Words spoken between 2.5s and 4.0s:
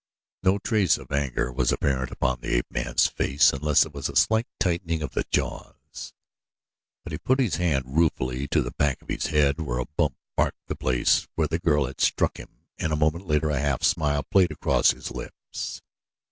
ape man's face unless it